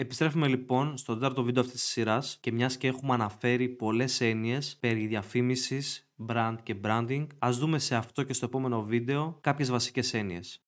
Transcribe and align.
Επιστρέφουμε 0.00 0.48
λοιπόν 0.48 0.96
στο 0.96 1.14
τέταρτο 1.14 1.42
βίντεο 1.42 1.62
αυτής 1.62 1.80
της 1.80 1.90
σειράς 1.90 2.38
και 2.40 2.52
μιας 2.52 2.76
και 2.76 2.86
έχουμε 2.86 3.14
αναφέρει 3.14 3.68
πολλές 3.68 4.20
έννοιες 4.20 4.76
περί 4.80 5.06
διαφήμισης, 5.06 6.12
brand 6.26 6.56
και 6.62 6.76
branding, 6.84 7.26
ας 7.38 7.58
δούμε 7.58 7.78
σε 7.78 7.94
αυτό 7.94 8.22
και 8.22 8.32
στο 8.32 8.44
επόμενο 8.44 8.82
βίντεο 8.82 9.38
κάποιες 9.40 9.70
βασικές 9.70 10.14
έννοιες. 10.14 10.67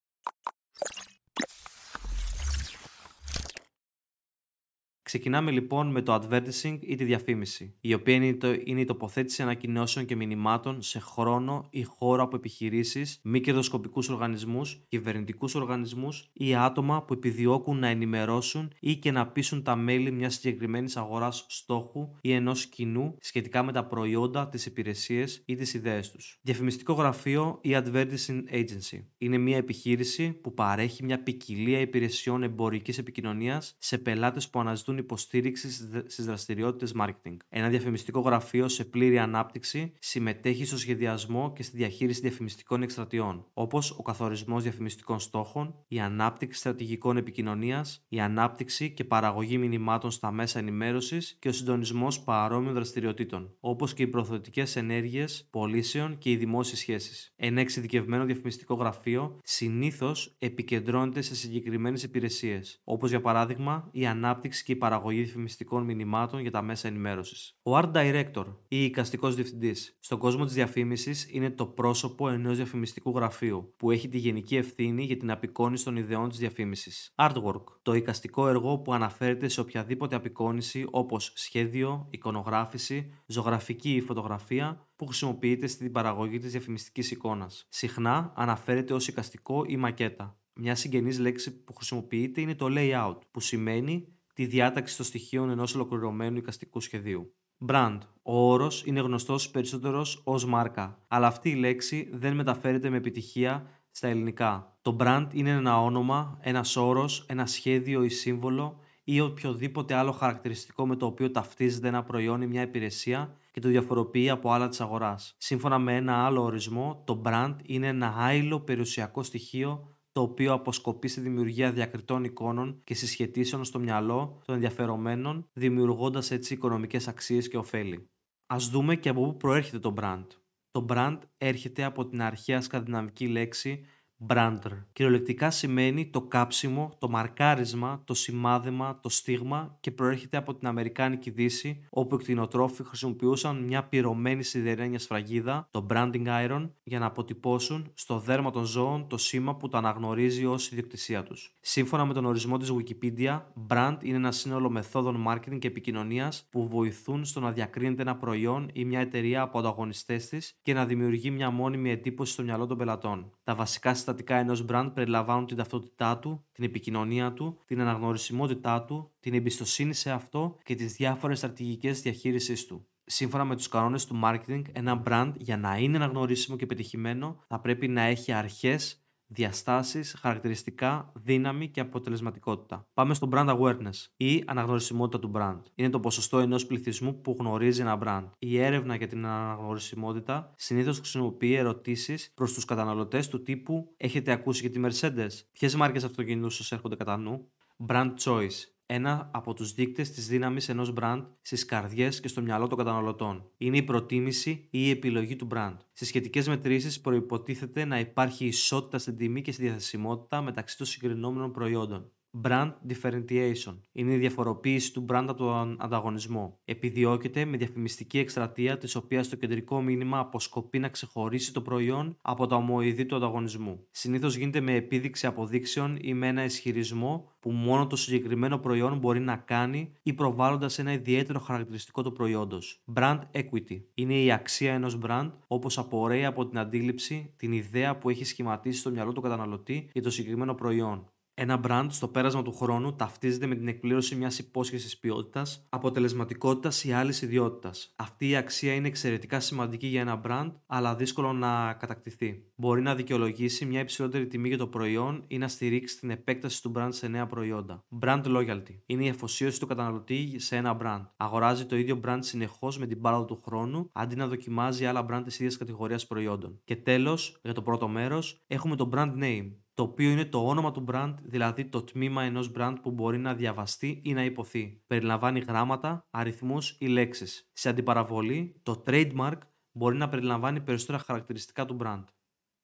Ξεκινάμε 5.11 5.51
λοιπόν 5.51 5.91
με 5.91 6.03
το 6.03 6.15
advertising 6.15 6.79
ή 6.81 6.95
τη 6.95 7.05
διαφήμιση, 7.05 7.75
η 7.81 7.95
οποία 7.95 8.15
είναι, 8.15 8.35
το, 8.35 8.53
είναι 8.65 8.81
η 8.81 8.85
τοποθέτηση 8.85 9.43
ανακοινώσεων 9.43 10.07
και 10.07 10.17
μηνυμάτων 10.17 10.83
σε 10.83 10.99
χρόνο 10.99 11.67
ή 11.71 11.83
χώρο 11.83 12.23
από 12.23 12.37
επιχειρήσεις, 12.37 13.21
μη 13.23 13.41
κερδοσκοπικούς 13.41 14.09
οργανισμούς, 14.09 14.85
κυβερνητικούς 14.89 15.55
οργανισμούς 15.55 16.31
ή 16.33 16.55
άτομα 16.55 17.03
που 17.03 17.13
επιδιώκουν 17.13 17.79
να 17.79 17.87
ενημερώσουν 17.87 18.73
ή 18.81 18.97
και 18.97 19.11
να 19.11 19.27
πείσουν 19.27 19.63
τα 19.63 19.77
μέλη 19.77 20.11
μιας 20.11 20.35
συγκεκριμένης 20.35 20.97
αγοράς 20.97 21.47
στόχου 21.49 22.09
ή 22.21 22.33
ενός 22.33 22.67
κοινού 22.67 23.17
σχετικά 23.21 23.63
με 23.63 23.73
τα 23.73 23.87
προϊόντα, 23.87 24.49
τις 24.49 24.67
υπηρεσίες 24.67 25.43
ή 25.47 25.55
τις 25.55 25.75
ιδέες 25.75 26.11
τους. 26.11 26.39
Διαφημιστικό 26.43 26.93
γραφείο 26.93 27.59
ή 27.63 27.71
advertising 27.73 28.43
agency 28.53 29.05
είναι 29.19 29.39
μια 29.39 29.57
επιχείρηση 29.57 30.33
που 30.33 30.55
παρέχει 30.55 31.05
μια 31.05 31.23
ποικιλία 31.23 31.81
υπηρεσιών 31.81 32.43
εμπορικής 32.43 32.99
επικοινωνίας 32.99 33.77
σε 33.79 33.99
πελάτες 33.99 34.51
που 34.51 34.61
αναζητούν 34.61 34.99
υποστήριξης 35.01 35.89
στις 36.07 36.25
δραστηριότητες 36.25 36.95
marketing. 37.01 37.37
Ένα 37.49 37.69
διαφημιστικό 37.69 38.21
γραφείο 38.21 38.69
σε 38.69 38.85
πλήρη 38.85 39.19
ανάπτυξη 39.19 39.93
συμμετέχει 39.99 40.65
στο 40.65 40.79
σχεδιασμό 40.79 41.53
και 41.53 41.63
στη 41.63 41.77
διαχείριση 41.77 42.21
διαφημιστικών 42.21 42.83
εκστρατιών, 42.83 43.47
όπως 43.53 43.91
ο 43.91 44.03
καθορισμός 44.03 44.63
διαφημιστικών 44.63 45.19
στόχων, 45.21 45.75
η 45.89 46.01
ανάπτυξη 46.01 46.59
στρατηγικών 46.59 47.17
επικοινωνίας, 47.17 48.05
η 48.09 48.21
ανάπτυξη 48.21 48.91
και 48.91 49.05
παραγωγή 49.05 49.59
μηνυμάτων 49.59 50.11
στα 50.11 50.31
μέσα 50.31 50.59
ενημέρωσης 50.59 51.37
και 51.39 51.49
ο 51.49 51.53
συντονισμός 51.53 52.21
παρόμοιων 52.21 52.75
δραστηριοτήτων, 52.75 53.55
όπως 53.61 53.95
και 53.95 54.03
οι 54.03 54.07
προθετικέ 54.07 54.65
ενέργειες, 54.75 55.49
πωλήσεων 55.51 56.19
και 56.19 56.31
οι 56.31 56.37
δημόσιες 56.37 56.79
σχέσεις. 56.79 57.33
Ένα 57.37 57.61
εξειδικευμένο 57.61 58.25
διαφημιστικό 58.25 58.75
γραφείο 58.75 59.39
συνήθως 59.43 60.37
επικεντρώνεται 60.39 61.21
σε 61.21 61.35
συγκεκριμένες 61.35 62.03
υπηρεσίες, 62.03 62.81
όπως 62.85 63.11
για 63.11 63.21
παράδειγμα 63.21 63.89
η 63.93 64.07
ανάπτυξη 64.07 64.65
και 64.65 64.73
η 64.73 64.77
παραγωγή 64.77 64.90
διαφημιστικών 64.99 65.85
μηνυμάτων 65.85 66.41
για 66.41 66.51
τα 66.51 66.63
μέσα 66.63 66.89
ενημέρωσης. 66.89 67.59
Ο 67.63 67.79
Art 67.79 67.93
Director 67.93 68.45
ή 68.69 68.85
εικαστικός 68.85 69.35
διευθυντής 69.35 69.97
στον 70.01 70.19
κόσμο 70.19 70.45
της 70.45 70.55
διαφήμισης 70.55 71.29
είναι 71.31 71.51
το 71.51 71.67
πρόσωπο 71.67 72.29
ενός 72.29 72.57
διαφημιστικού 72.57 73.11
γραφείου 73.11 73.75
που 73.77 73.91
έχει 73.91 74.09
τη 74.09 74.19
γενική 74.19 74.57
ευθύνη 74.57 75.05
για 75.05 75.17
την 75.17 75.31
απεικόνηση 75.31 75.85
των 75.85 75.97
ιδεών 75.97 76.29
της 76.29 76.39
διαφήμισης. 76.39 77.13
Artwork, 77.17 77.65
το 77.83 77.95
εικαστικό 77.95 78.49
έργο 78.49 78.79
που 78.79 78.93
αναφέρεται 78.93 79.49
σε 79.49 79.61
οποιαδήποτε 79.61 80.17
απεικόνηση 80.17 80.87
όπως 80.91 81.33
σχέδιο, 81.35 82.07
εικονογράφηση, 82.11 83.13
ζωγραφική 83.27 83.95
ή 83.95 84.01
φωτογραφία 84.01 84.89
που 84.97 85.07
χρησιμοποιείται 85.07 85.67
στην 85.67 85.93
παραγωγή 85.93 86.39
της 86.39 86.51
διαφημιστικής 86.51 87.11
εικόνας. 87.11 87.67
Συχνά 87.69 88.33
αναφέρεται 88.37 88.95
ως 88.95 89.09
εικαστικό 89.09 89.65
ή 89.67 89.77
μακέτα. 89.77 90.39
Μια 90.55 90.75
συγγενής 90.75 91.19
λέξη 91.19 91.65
που 91.65 91.75
χρησιμοποιείται 91.75 92.41
είναι 92.41 92.55
το 92.55 92.67
layout, 92.71 93.19
που 93.31 93.41
σημαίνει 93.41 94.09
τη 94.41 94.47
διάταξη 94.47 94.97
των 94.97 95.07
στοιχείων 95.07 95.51
ενός 95.51 95.75
ολοκληρωμένου 95.75 96.37
εικαστικού 96.37 96.81
σχεδίου. 96.81 97.35
Brand. 97.67 97.99
Ο 98.23 98.51
όρος 98.53 98.83
είναι 98.87 99.01
γνωστός 99.01 99.51
περισσότερος 99.51 100.23
ως 100.25 100.45
μάρκα, 100.45 100.99
αλλά 101.09 101.27
αυτή 101.27 101.51
η 101.51 101.55
λέξη 101.55 102.09
δεν 102.13 102.35
μεταφέρεται 102.35 102.91
με 102.91 102.97
επιτυχία 102.97 103.67
στα 103.91 104.09
ελληνικά. 104.09 104.79
Το 104.83 104.97
brand 105.01 105.27
είναι 105.33 105.51
ένα 105.51 105.83
όνομα, 105.83 106.39
ένας 106.41 106.77
όρος, 106.77 107.25
ένα 107.29 107.47
σχέδιο 107.47 108.03
ή 108.03 108.09
σύμβολο 108.09 108.79
ή 109.05 109.21
οποιοδήποτε 109.21 109.95
άλλο 109.95 110.13
χαρακτηριστικό 110.13 110.87
με 110.87 110.97
το 110.97 111.07
οποίο 111.07 111.31
ταυτίζεται 111.31 111.89
ένα 111.89 112.03
προϊόν 112.03 112.43
ή 112.43 112.47
μια 112.47 112.63
υπηρεσία 112.63 113.37
και 113.53 113.61
το 113.61 113.69
διαφοροποιεί 113.69 114.31
από 114.31 114.53
άλλα 114.53 114.69
της 114.69 114.81
αγοράς. 114.81 115.35
Σύμφωνα 115.39 115.79
με 115.79 115.97
ένα 115.97 116.25
άλλο 116.25 116.43
ορισμό, 116.43 117.03
το 117.07 117.23
brand 117.25 117.55
είναι 117.63 117.87
ένα 117.87 118.15
άειλο 118.19 118.61
περιουσιακό 118.61 119.23
στοιχείο 119.23 119.95
το 120.13 120.21
οποίο 120.21 120.53
αποσκοπεί 120.53 121.09
στη 121.09 121.21
δημιουργία 121.21 121.73
διακριτών 121.73 122.25
εικόνων 122.25 122.81
και 122.85 122.95
συσχετήσεων 122.95 123.65
στο 123.65 123.79
μυαλό 123.79 124.41
των 124.45 124.55
ενδιαφερομένων, 124.55 125.49
δημιουργώντας 125.53 126.31
έτσι 126.31 126.55
οικονομικές 126.55 127.09
αξίες 127.09 127.49
και 127.49 127.57
ωφέλη. 127.57 128.11
Α 128.47 128.57
δούμε 128.71 128.97
και 128.97 129.09
από 129.09 129.27
πού 129.27 129.37
προέρχεται 129.37 129.79
το 129.79 129.95
brand. 130.01 130.27
Το 130.71 130.87
brand 130.89 131.19
έρχεται 131.37 131.85
από 131.85 132.07
την 132.07 132.23
αρχαία 132.23 132.61
σκανδιναβική 132.61 133.27
λέξη 133.29 133.85
Brander. 134.27 134.85
Κυριολεκτικά 134.93 135.51
σημαίνει 135.51 136.07
το 136.07 136.21
κάψιμο, 136.21 136.97
το 136.99 137.09
μαρκάρισμα, 137.09 138.03
το 138.05 138.15
σημάδεμα, 138.15 138.99
το 139.03 139.09
στίγμα 139.09 139.77
και 139.81 139.91
προέρχεται 139.91 140.37
από 140.37 140.55
την 140.55 140.67
Αμερικάνικη 140.67 141.31
Δύση, 141.31 141.85
όπου 141.91 142.15
οι 142.15 142.19
κτηνοτρόφοι 142.19 142.85
χρησιμοποιούσαν 142.85 143.65
μια 143.65 143.85
πυρωμένη 143.85 144.43
σιδερένια 144.43 144.99
σφραγίδα, 144.99 145.69
το 145.71 145.87
branding 145.91 146.27
iron, 146.27 146.71
για 146.83 146.99
να 146.99 147.07
αποτυπώσουν 147.07 147.91
στο 147.95 148.19
δέρμα 148.19 148.51
των 148.51 148.65
ζώων 148.65 149.09
το 149.09 149.17
σήμα 149.17 149.57
που 149.57 149.69
το 149.69 149.77
αναγνωρίζει 149.77 150.47
ως 150.47 150.71
ιδιοκτησία 150.71 151.23
τους. 151.23 151.57
Σύμφωνα 151.61 152.05
με 152.05 152.15
τον 152.15 152.25
ορισμό 152.25 152.57
της 152.57 152.73
Wikipedia, 152.73 153.43
brand 153.69 153.97
είναι 154.03 154.17
ένα 154.17 154.33
σύνολο 154.33 154.71
μεθόδων 154.71 155.25
marketing 155.29 155.59
και 155.59 155.69
επικοινωνίας 155.69 156.47
που 156.51 156.69
βοηθούν 156.69 157.25
στο 157.25 157.41
να 157.41 157.53
διακρίνεται 157.53 158.03
ένα 158.03 158.17
προϊόν 158.17 158.71
ή 158.73 158.85
μια 158.85 159.01
εταιρεία 159.01 159.43
από 159.43 159.59
ανταγωνιστές 159.59 160.29
της 160.29 160.59
και 160.63 160.75
να 160.75 160.87
δημιουργεί 160.87 161.31
μια 161.31 161.51
μόνιμη 161.51 161.91
εντύπωση 161.91 162.33
στο 162.33 162.43
μυαλό 162.43 162.67
των 162.67 162.77
πελατών. 162.79 163.31
Τα 163.45 163.55
βασικά 163.55 163.95
συστατικά 164.11 164.37
ενός 164.37 164.65
brand 164.69 164.91
περιλαμβάνουν 164.95 165.47
την 165.47 165.57
ταυτότητά 165.57 166.19
του, 166.19 166.45
την 166.53 166.65
επικοινωνία 166.65 167.33
του, 167.33 167.59
την 167.67 167.81
αναγνωρισιμότητά 167.81 168.83
του, 168.83 169.11
την 169.21 169.35
εμπιστοσύνη 169.35 169.95
σε 169.95 170.11
αυτό 170.11 170.57
και 170.65 170.75
τις 170.75 170.93
διάφορες 170.93 171.39
στρατηγικές 171.39 172.03
διαχείρισή 172.03 172.67
του. 172.67 172.87
Σύμφωνα 173.05 173.45
με 173.45 173.57
τους 173.57 173.69
κανόνες 173.69 174.07
του 174.07 174.21
marketing, 174.25 174.63
ένα 174.73 175.03
brand 175.07 175.33
για 175.37 175.57
να 175.57 175.77
είναι 175.77 175.97
αναγνωρίσιμο 175.97 176.57
και 176.57 176.67
πετυχημένο 176.67 177.45
θα 177.47 177.61
πρέπει 177.61 177.89
να 177.89 178.03
έχει 178.03 178.33
αρχές 178.33 179.05
διαστάσεις, 179.33 180.17
χαρακτηριστικά, 180.21 181.13
δύναμη 181.15 181.69
και 181.69 181.81
αποτελεσματικότητα. 181.81 182.89
Πάμε 182.95 183.15
στο 183.15 183.29
brand 183.33 183.59
awareness 183.59 184.07
ή 184.17 184.43
αναγνωρισιμότητα 184.47 185.19
του 185.19 185.33
brand. 185.35 185.61
Είναι 185.75 185.91
το 185.91 186.01
ποσοστό 186.01 186.39
ενός 186.39 186.67
πληθυσμού 186.67 187.21
που 187.21 187.37
γνωρίζει 187.39 187.81
ένα 187.81 187.99
brand. 188.03 188.31
Η 188.39 188.59
έρευνα 188.59 188.95
για 188.95 189.07
την 189.07 189.27
αναγνωρισιμότητα 189.27 190.53
συνήθως 190.57 190.99
χρησιμοποιεί 190.99 191.55
ερωτήσεις 191.55 192.33
προς 192.35 192.53
τους 192.53 192.65
καταναλωτές 192.65 193.29
του 193.29 193.43
τύπου 193.43 193.95
Έχετε 193.97 194.33
ακούσει 194.33 194.69
για 194.69 194.71
τη 194.71 194.81
Mercedes; 194.85 195.31
Ποιες 195.53 195.75
μάρκες 195.75 196.05
αυτοκινήτου 196.05 196.51
σας 196.51 196.73
έρχονται 196.73 196.97
κατά 196.97 197.17
νου; 197.17 197.51
Brand 197.87 198.15
choice 198.25 198.80
ένα 198.93 199.31
από 199.33 199.55
τους 199.55 199.73
δείκτες 199.73 200.11
της 200.11 200.29
δύναμης 200.29 200.69
ενός 200.69 200.93
brand 201.01 201.27
στις 201.41 201.65
καρδιές 201.65 202.21
και 202.21 202.29
στο 202.29 202.43
μυαλό 202.43 202.67
των 202.67 202.79
καταναλωτών. 202.79 203.51
Είναι 203.57 203.77
η 203.77 203.83
προτίμηση 203.83 204.51
ή 204.51 204.69
η 204.71 204.91
επιλογή 204.91 205.37
του 205.37 205.49
brand. 205.55 205.77
Στις 205.93 206.09
σχετικές 206.09 206.49
μετρήσεις 206.49 207.01
προϋποτίθεται 207.01 207.85
να 207.85 207.99
υπάρχει 207.99 208.47
ισότητα 208.47 208.99
στην 208.99 209.17
τιμή 209.17 209.43
και 209.43 209.53
στη 209.53 209.63
διαθεσιμότητα 209.63 210.43
μεταξύ 210.43 210.77
των 210.77 210.87
συγκρινόμενων 210.87 211.53
προϊόντων. 211.53 212.13
Brand 212.43 212.73
differentiation 212.89 213.79
είναι 213.93 214.13
η 214.13 214.17
διαφοροποίηση 214.17 214.93
του 214.93 215.07
brand 215.09 215.25
από 215.29 215.35
τον 215.35 215.77
ανταγωνισμό. 215.81 216.59
Επιδιώκεται 216.65 217.45
με 217.45 217.57
διαφημιστική 217.57 218.19
εκστρατεία 218.19 218.79
της 218.79 218.95
οποίας 218.95 219.29
το 219.29 219.37
κεντρικό 219.37 219.83
μήνυμα 219.83 220.19
αποσκοπεί 220.19 220.79
να 220.79 220.89
ξεχωρίσει 220.89 221.53
το 221.53 221.63
προϊόν 221.63 222.17
από 222.23 222.47
το 222.47 222.55
ομοειδή 222.55 223.07
του 223.07 223.17
ανταγωνισμού. 223.17 223.87
Συνήθως 223.91 224.37
γίνεται 224.37 224.61
με 224.61 224.75
επίδειξη 224.75 225.27
αποδείξεων 225.27 225.99
ή 226.01 226.15
με 226.15 226.27
ένα 226.27 226.45
ισχυρισμό 226.45 227.31
που 227.41 227.51
μόνο 227.51 227.87
το 227.87 227.97
συγκεκριμένο 227.97 228.59
προϊόν 228.59 228.99
μπορεί 228.99 229.21
να 229.21 229.37
κάνει 229.37 229.93
ή 230.03 230.13
προβάλλοντας 230.13 230.79
ένα 230.79 230.93
ιδιαίτερο 230.93 231.39
χαρακτηριστικό 231.39 232.03
του 232.03 232.13
προϊόντος. 232.13 232.83
Brand 232.95 233.21
equity 233.33 233.83
είναι 233.95 234.15
η 234.15 234.33
αξία 234.33 234.73
ενός 234.73 234.99
brand 235.03 235.31
όπως 235.47 235.79
απορρέει 235.79 236.25
από 236.25 236.47
την 236.47 236.59
αντίληψη, 236.59 237.35
την 237.37 237.53
ιδέα 237.53 237.99
που 237.99 238.11
έχει 238.11 238.25
σχηματίσει 238.25 238.79
στο 238.79 238.91
μυαλό 238.91 239.13
του 239.13 239.21
καταναλωτή 239.21 239.91
για 239.93 240.03
το 240.03 240.11
συγκεκριμένο 240.11 240.55
προϊόν. 240.55 241.13
Ένα 241.43 241.61
brand 241.65 241.87
στο 241.89 242.09
πέρασμα 242.09 242.43
του 242.43 242.53
χρόνου 242.53 242.95
ταυτίζεται 242.97 243.47
με 243.47 243.55
την 243.55 243.69
εκπλήρωση 243.69 244.15
μιας 244.15 244.39
υπόσχεσης 244.39 244.99
ποιότητας, 244.99 245.67
αποτελεσματικότητας 245.69 246.85
ή 246.85 246.93
άλλης 246.93 247.23
ιδιότητας. 247.23 247.93
Αυτή 247.97 248.29
η 248.29 248.37
αξία 248.37 248.75
είναι 248.75 248.89
εξαιρετικά 248.89 249.41
σημαντική 249.41 249.87
για 249.87 250.01
ένα 250.01 250.21
brand, 250.25 250.53
αλλά 250.67 250.95
δύσκολο 250.95 251.33
να 251.33 251.73
κατακτηθεί. 251.73 252.45
Μπορεί 252.55 252.83
να 252.83 252.95
δικαιολογήσει 252.95 253.65
μια 253.65 253.81
υψηλότερη 253.81 254.27
τιμή 254.27 254.49
για 254.49 254.59
το 254.59 254.67
προϊόν 254.67 255.25
ή 255.27 255.39
να 255.39 255.49
στηρίξει 255.49 255.99
την 255.99 256.11
επέκταση 256.11 256.63
του 256.63 256.73
brand 256.77 256.89
σε 256.91 257.09
νέα 257.09 257.27
προϊόντα. 257.27 257.85
Brand 258.01 258.25
loyalty 258.25 258.79
είναι 258.87 259.05
η 259.05 259.09
εφοσίωση 259.09 259.61
του 259.61 259.67
καταναλωτή 259.67 260.39
σε 260.39 260.57
ένα 260.57 260.77
brand. 260.83 261.07
Αγοράζει 261.17 261.67
το 261.67 261.77
ίδιο 261.77 262.01
brand 262.05 262.19
συνεχώς 262.21 262.79
με 262.79 262.87
την 262.87 263.01
πάροδο 263.01 263.25
του 263.25 263.43
χρόνου, 263.45 263.91
αντί 263.93 264.17
να 264.17 264.27
δοκιμάζει 264.27 264.87
άλλα 264.87 265.07
brand 265.11 265.23
της 265.25 265.39
ίδιας 265.39 265.57
κατηγορίας 265.57 266.07
προϊόντων. 266.07 266.61
Και 266.65 266.77
τέλος, 266.77 267.39
για 267.43 267.53
το 267.53 267.63
πρώτο 267.63 267.89
μέρος, 267.89 268.45
έχουμε 268.47 268.77
το 268.77 268.89
brand 268.93 269.15
name 269.23 269.51
το 269.75 269.83
οποίο 269.83 270.11
είναι 270.11 270.25
το 270.25 270.47
όνομα 270.47 270.71
του 270.73 270.85
brand, 270.89 271.15
δηλαδή 271.23 271.65
το 271.65 271.83
τμήμα 271.83 272.23
ενός 272.23 272.51
brand 272.57 272.75
που 272.83 272.91
μπορεί 272.91 273.19
να 273.19 273.35
διαβαστεί 273.35 274.01
ή 274.05 274.13
να 274.13 274.25
υποθεί. 274.25 274.83
Περιλαμβάνει 274.87 275.41
γράμματα, 275.41 276.07
αριθμούς 276.11 276.77
ή 276.79 276.87
λέξεις. 276.87 277.51
Σε 277.53 277.69
αντιπαραβολή, 277.69 278.61
το 278.63 278.83
trademark 278.87 279.39
μπορεί 279.73 279.97
να 279.97 280.09
περιλαμβάνει 280.09 280.61
περισσότερα 280.61 280.99
χαρακτηριστικά 280.99 281.65
του 281.65 281.77
brand. 281.81 282.05